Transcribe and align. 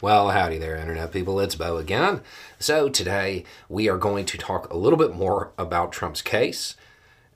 Well, 0.00 0.30
howdy 0.30 0.58
there, 0.58 0.76
Internet 0.76 1.10
people. 1.10 1.40
It's 1.40 1.56
Beau 1.56 1.76
again. 1.76 2.20
So, 2.60 2.88
today 2.88 3.42
we 3.68 3.88
are 3.88 3.98
going 3.98 4.26
to 4.26 4.38
talk 4.38 4.72
a 4.72 4.76
little 4.76 4.96
bit 4.96 5.12
more 5.12 5.50
about 5.58 5.90
Trump's 5.90 6.22
case 6.22 6.76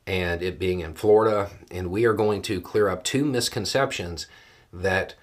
and 0.07 0.41
it 0.41 0.60
being 0.60 0.78
in 0.78 0.94
Florida, 0.94 1.50
and 1.72 1.90
we 1.90 2.04
are 2.04 2.12
going 2.12 2.40
to 2.42 2.60
clear 2.60 2.88
up 2.88 3.02
two 3.02 3.25
misconceptions 3.25 4.28
that 4.72 5.17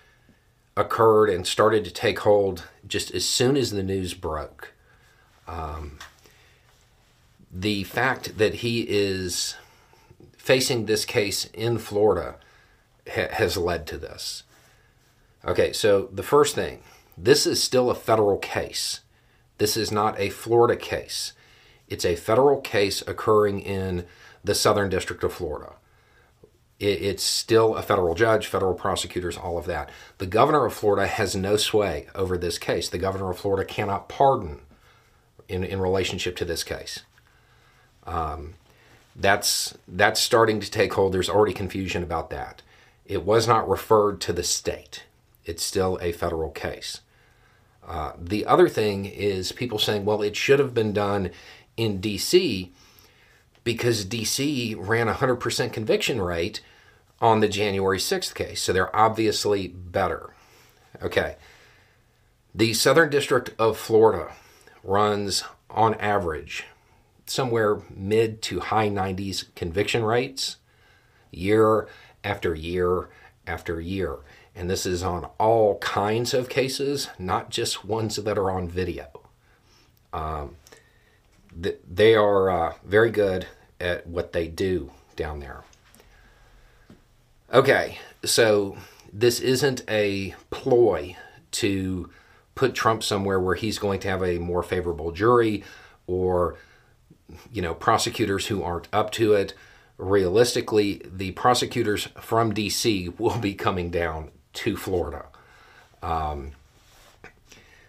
occurred 0.76 1.30
and 1.30 1.48
started 1.48 1.86
to 1.86 1.92
take 1.92 2.20
hold 2.20 2.68
just 2.86 3.10
as 3.12 3.24
soon 3.24 3.56
as 3.56 3.72
the 3.72 3.84
news 3.84 4.14
broke. 4.14 4.74
Um, 5.48 5.98
the 7.50 7.86
fact 7.86 8.38
that 8.38 8.56
he 8.56 8.82
is 8.82 9.56
facing 10.38 10.88
this 10.88 11.06
case 11.06 11.46
in 11.54 11.78
Florida 11.78 12.36
ha- 13.10 13.30
has 13.32 13.56
led 13.56 13.88
to 13.88 13.98
this. 13.98 14.44
Okay, 15.46 15.72
so 15.72 16.10
the 16.12 16.22
first 16.22 16.54
thing 16.54 16.82
this 17.22 17.46
is 17.46 17.62
still 17.62 17.90
a 17.90 17.96
federal 17.96 18.38
case. 18.38 19.02
This 19.58 19.76
is 19.76 19.92
not 19.92 20.20
a 20.20 20.30
Florida 20.30 20.78
case. 20.78 21.34
It's 21.90 22.06
a 22.06 22.16
federal 22.16 22.62
case 22.62 23.02
occurring 23.06 23.60
in 23.60 24.06
the 24.44 24.56
Southern 24.56 24.90
District 24.90 25.24
of 25.24 25.34
Florida. 25.34 25.74
It's 26.80 27.24
still 27.24 27.76
a 27.76 27.82
federal 27.82 28.16
judge, 28.16 28.48
federal 28.48 28.74
prosecutors, 28.74 29.36
all 29.36 29.58
of 29.58 29.66
that. 29.66 29.90
The 30.18 30.26
governor 30.26 30.66
of 30.66 30.74
Florida 30.74 31.08
has 31.08 31.36
no 31.36 31.58
sway 31.58 32.08
over 32.16 32.38
this 32.38 32.58
case. 32.58 32.88
The 32.88 32.98
governor 32.98 33.30
of 33.30 33.38
Florida 33.38 33.66
cannot 33.66 34.08
pardon 34.08 34.62
in, 35.50 35.66
in 35.66 35.82
relationship 35.82 36.38
to 36.38 36.46
this 36.46 36.64
case. 36.64 37.02
Um, 38.06 38.54
that's 39.14 39.78
that's 39.90 40.22
starting 40.22 40.62
to 40.62 40.72
take 40.72 40.94
hold. 40.94 41.14
There's 41.14 41.30
already 41.30 41.54
confusion 41.54 42.02
about 42.02 42.30
that. 42.30 42.62
It 43.06 43.26
was 43.26 43.46
not 43.46 43.68
referred 43.68 44.22
to 44.22 44.32
the 44.32 44.44
state. 44.44 45.04
It's 45.44 45.64
still 45.64 46.00
a 46.02 46.14
federal 46.14 46.52
case. 46.52 47.02
Uh, 47.90 48.14
the 48.20 48.46
other 48.46 48.70
thing 48.70 49.06
is 49.06 49.52
people 49.52 49.80
saying, 49.80 50.06
well, 50.06 50.22
it 50.22 50.36
should 50.36 50.60
have 50.60 50.76
been 50.76 50.94
done 50.94 51.32
in 51.76 52.00
D.C. 52.00 52.72
because 53.64 54.06
D.C. 54.06 54.76
ran 54.76 55.10
a 55.10 55.16
100% 55.16 55.74
conviction 55.74 56.22
rate 56.22 56.62
on 57.20 57.40
the 57.40 57.48
January 57.48 57.98
6th 57.98 58.36
case. 58.36 58.62
So 58.62 58.72
they're 58.72 58.96
obviously 58.96 59.68
better. 59.68 60.36
Okay. 61.02 61.36
The 62.54 62.74
Southern 62.74 63.10
District 63.10 63.52
of 63.58 63.78
Florida 63.78 64.34
runs 64.84 65.44
on 65.70 65.96
average 65.96 66.66
somewhere 67.26 67.82
mid 67.90 68.42
to 68.44 68.60
high 68.60 68.90
90s 68.90 69.54
conviction 69.56 70.04
rates 70.04 70.58
year 71.32 71.88
after 72.24 72.56
year 72.56 73.10
after 73.46 73.80
year. 73.80 74.18
And 74.56 74.70
this 74.70 74.86
is 74.86 75.04
on 75.04 75.26
all 75.40 75.78
kinds 75.80 76.34
of 76.34 76.50
cases, 76.50 77.10
not 77.18 77.50
just 77.50 77.86
ones 77.86 78.18
that 78.18 78.38
are 78.38 78.52
on 78.52 78.68
video. 78.68 79.08
Um, 80.12 80.56
th- 81.62 81.80
they 81.90 82.16
are 82.16 82.50
uh, 82.50 82.74
very 82.84 83.12
good 83.12 83.48
at 83.80 84.08
what 84.08 84.34
they 84.34 84.48
do 84.48 84.92
down 85.16 85.40
there. 85.40 85.64
Okay, 87.54 88.00
so 88.24 88.78
this 89.12 89.40
isn't 89.40 89.84
a 89.90 90.36
ploy 90.50 91.16
to 91.52 92.10
put 92.56 92.76
Trump 92.76 93.04
somewhere 93.04 93.40
where 93.40 93.56
he's 93.56 93.80
going 93.80 94.00
to 94.02 94.10
have 94.10 94.24
a 94.24 94.38
more 94.38 94.62
favorable 94.62 95.12
jury 95.12 95.64
or 96.08 96.58
you 97.52 97.62
know 97.62 97.74
prosecutors 97.74 98.48
who 98.48 98.62
aren't 98.62 98.88
up 98.92 99.12
to 99.12 99.34
it 99.34 99.54
realistically 99.98 101.02
the 101.06 101.32
prosecutors 101.32 102.08
from 102.20 102.54
DC 102.54 103.18
will 103.20 103.38
be 103.38 103.54
coming 103.54 103.90
down 103.90 104.32
to 104.60 104.76
Florida. 104.76 105.26
Um, 106.04 106.52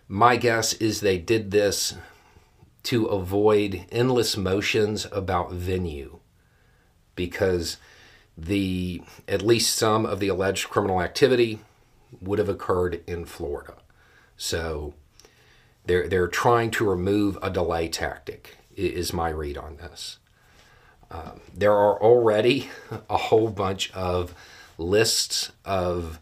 my 0.06 0.36
guess 0.36 0.72
is 0.74 1.00
they 1.00 1.18
did 1.18 1.50
this 1.50 1.94
to 2.84 3.06
avoid 3.06 3.86
endless 3.90 4.36
motions 4.36 5.06
about 5.10 5.52
venue 5.52 6.20
because 7.16 7.76
the 8.38 9.02
at 9.26 9.42
least 9.42 9.74
some 9.76 10.06
of 10.06 10.20
the 10.20 10.28
alleged 10.28 10.70
criminal 10.70 11.02
activity 11.02 11.58
would 12.20 12.38
have 12.38 12.48
occurred 12.48 13.02
in 13.06 13.24
Florida. 13.24 13.74
So 14.36 14.94
they're 15.86 16.08
they're 16.08 16.28
trying 16.28 16.70
to 16.72 16.88
remove 16.88 17.36
a 17.42 17.50
delay 17.50 17.88
tactic 17.88 18.58
is 18.76 19.12
my 19.12 19.28
read 19.28 19.58
on 19.58 19.76
this. 19.76 20.18
Um, 21.10 21.40
there 21.52 21.74
are 21.74 22.00
already 22.00 22.70
a 23.10 23.16
whole 23.16 23.50
bunch 23.50 23.92
of 23.92 24.34
lists 24.78 25.50
of 25.64 26.20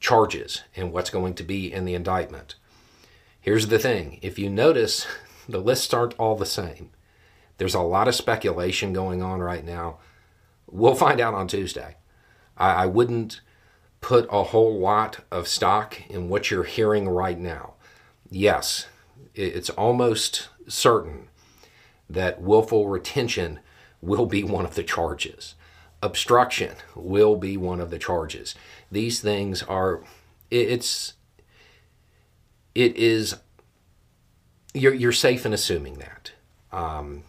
charges 0.00 0.62
and 0.74 0.92
what's 0.92 1.10
going 1.10 1.34
to 1.34 1.42
be 1.42 1.72
in 1.72 1.84
the 1.84 1.94
indictment. 1.94 2.56
Here's 3.40 3.68
the 3.68 3.78
thing 3.78 4.18
if 4.22 4.38
you 4.38 4.50
notice, 4.50 5.06
the 5.48 5.58
lists 5.58 5.92
aren't 5.94 6.14
all 6.18 6.36
the 6.36 6.46
same. 6.46 6.90
There's 7.58 7.74
a 7.74 7.80
lot 7.80 8.08
of 8.08 8.14
speculation 8.14 8.92
going 8.92 9.22
on 9.22 9.40
right 9.40 9.64
now. 9.64 9.98
We'll 10.66 10.94
find 10.94 11.20
out 11.20 11.34
on 11.34 11.48
Tuesday. 11.48 11.96
I, 12.56 12.84
I 12.84 12.86
wouldn't 12.86 13.40
put 14.00 14.28
a 14.30 14.44
whole 14.44 14.78
lot 14.78 15.20
of 15.30 15.48
stock 15.48 15.98
in 16.10 16.28
what 16.28 16.50
you're 16.50 16.64
hearing 16.64 17.08
right 17.08 17.38
now. 17.38 17.74
Yes, 18.30 18.86
it's 19.34 19.70
almost 19.70 20.48
certain 20.68 21.28
that 22.08 22.40
willful 22.40 22.88
retention 22.88 23.60
will 24.00 24.26
be 24.26 24.44
one 24.44 24.64
of 24.64 24.74
the 24.74 24.82
charges. 24.82 25.54
Obstruction 26.06 26.76
will 26.94 27.34
be 27.34 27.56
one 27.56 27.80
of 27.80 27.90
the 27.90 27.98
charges. 27.98 28.54
These 28.92 29.20
things 29.20 29.64
are, 29.64 30.04
it's, 30.52 31.14
it 32.76 32.96
is, 32.96 33.36
you're, 34.72 34.94
you're 34.94 35.10
safe 35.10 35.44
in 35.44 35.52
assuming 35.52 35.94
that. 35.94 36.30
Um, 36.72 37.24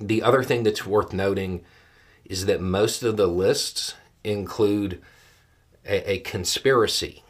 the 0.00 0.20
other 0.20 0.42
thing 0.42 0.64
that's 0.64 0.84
worth 0.84 1.12
noting 1.12 1.64
is 2.24 2.46
that 2.46 2.60
most 2.60 3.04
of 3.04 3.16
the 3.16 3.28
lists 3.28 3.94
include 4.24 5.00
a, 5.86 6.14
a 6.14 6.18
conspiracy. 6.18 7.22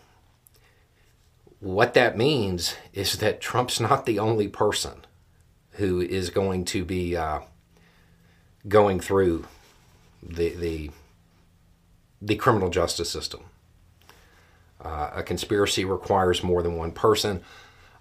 What 1.60 1.92
that 1.92 2.16
means 2.16 2.76
is 2.94 3.18
that 3.18 3.42
Trump's 3.42 3.78
not 3.78 4.06
the 4.06 4.18
only 4.18 4.48
person 4.48 5.04
who 5.72 6.00
is 6.00 6.30
going 6.30 6.64
to 6.66 6.84
be 6.84 7.14
uh, 7.14 7.40
going 8.66 9.00
through 9.00 9.46
the 10.22 10.50
the 10.50 10.90
the 12.20 12.36
criminal 12.36 12.70
justice 12.70 13.10
system. 13.10 13.42
Uh, 14.80 15.10
a 15.14 15.22
conspiracy 15.22 15.84
requires 15.84 16.42
more 16.42 16.62
than 16.62 16.76
one 16.76 16.92
person. 16.92 17.42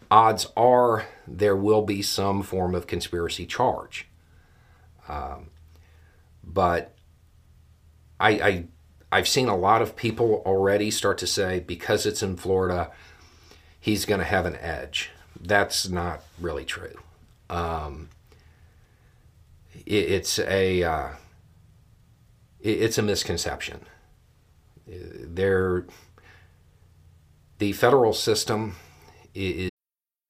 Odds 0.10 0.48
are 0.58 1.06
there 1.28 1.56
will 1.56 1.84
be 1.84 2.02
some 2.02 2.44
form 2.44 2.76
of 2.76 2.88
conspiracy 2.88 3.46
charge. 3.46 4.08
Um, 5.08 5.50
but 6.44 6.96
I, 8.20 8.30
I 8.30 8.66
I've 9.12 9.28
seen 9.28 9.48
a 9.48 9.56
lot 9.56 9.82
of 9.82 9.96
people 9.96 10.42
already 10.46 10.90
start 10.92 11.18
to 11.20 11.28
say 11.28 11.60
because 11.60 12.06
it's 12.06 12.24
in 12.24 12.38
Florida, 12.38 12.92
he's 13.80 14.06
going 14.06 14.20
to 14.20 14.26
have 14.26 14.46
an 14.46 14.56
edge. 14.56 15.12
That's 15.40 15.90
not 15.90 16.22
really 16.40 16.66
true. 16.66 16.98
Um, 17.50 18.10
it, 19.86 19.94
it's 19.94 20.40
a 20.40 20.84
uh, 20.84 21.10
it's 22.64 22.98
a 22.98 23.02
misconception. 23.02 23.82
There, 24.88 25.86
the 27.58 27.74
federal 27.74 28.14
system 28.14 28.76
is 29.34 29.71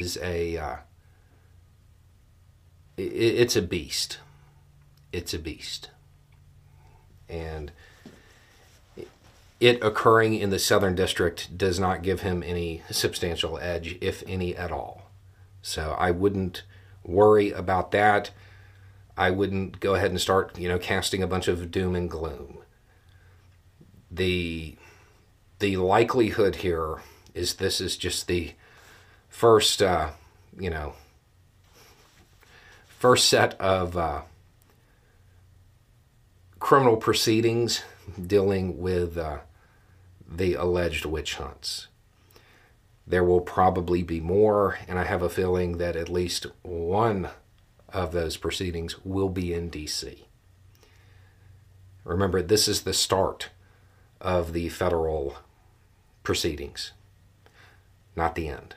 is 0.00 0.18
a 0.22 0.56
uh, 0.56 0.76
it, 2.96 3.02
it's 3.02 3.56
a 3.56 3.62
beast. 3.62 4.18
It's 5.12 5.34
a 5.34 5.38
beast, 5.38 5.90
and 7.28 7.72
it 9.60 9.82
occurring 9.82 10.34
in 10.34 10.50
the 10.50 10.58
Southern 10.58 10.94
District 10.94 11.56
does 11.56 11.78
not 11.78 12.02
give 12.02 12.22
him 12.22 12.42
any 12.42 12.82
substantial 12.90 13.58
edge, 13.58 13.96
if 14.00 14.24
any 14.26 14.56
at 14.56 14.72
all. 14.72 15.10
So 15.60 15.94
I 15.98 16.10
wouldn't 16.10 16.64
worry 17.04 17.52
about 17.52 17.92
that. 17.92 18.32
I 19.16 19.30
wouldn't 19.30 19.78
go 19.78 19.94
ahead 19.94 20.10
and 20.10 20.20
start, 20.20 20.58
you 20.58 20.68
know, 20.68 20.78
casting 20.78 21.22
a 21.22 21.28
bunch 21.28 21.46
of 21.46 21.70
doom 21.70 21.94
and 21.94 22.10
gloom. 22.10 22.58
The 24.10 24.76
the 25.58 25.76
likelihood 25.76 26.56
here 26.56 27.02
is 27.34 27.54
this 27.54 27.80
is 27.80 27.96
just 27.96 28.26
the 28.26 28.54
first, 29.32 29.82
uh, 29.82 30.10
you 30.56 30.70
know, 30.70 30.92
first 32.86 33.28
set 33.28 33.58
of 33.58 33.96
uh, 33.96 34.20
criminal 36.60 36.96
proceedings 36.96 37.82
dealing 38.24 38.78
with 38.78 39.16
uh, 39.16 39.38
the 40.30 40.54
alleged 40.54 41.06
witch 41.06 41.36
hunts. 41.36 41.88
There 43.06 43.24
will 43.24 43.40
probably 43.40 44.02
be 44.02 44.20
more, 44.20 44.78
and 44.86 44.98
I 44.98 45.04
have 45.04 45.22
a 45.22 45.30
feeling 45.30 45.78
that 45.78 45.96
at 45.96 46.08
least 46.08 46.46
one 46.62 47.30
of 47.88 48.12
those 48.12 48.36
proceedings 48.36 49.04
will 49.04 49.28
be 49.28 49.52
in 49.52 49.70
D.C. 49.70 50.26
Remember, 52.04 52.42
this 52.42 52.68
is 52.68 52.82
the 52.82 52.92
start 52.92 53.48
of 54.20 54.52
the 54.52 54.68
federal 54.68 55.36
proceedings, 56.22 56.92
not 58.14 58.34
the 58.34 58.48
end. 58.48 58.76